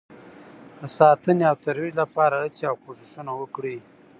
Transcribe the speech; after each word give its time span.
د 0.79 0.81
ساتنې 0.97 1.43
او 1.51 1.55
ترویج 1.65 1.93
لپاره 2.01 2.35
هڅې 2.43 2.63
او 2.69 2.75
کوښښونه 2.83 3.31
وکړئ 3.37 3.77